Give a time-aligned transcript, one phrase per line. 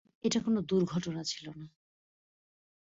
[0.23, 1.65] এটা কোন দুর্ঘটনা ছিল না!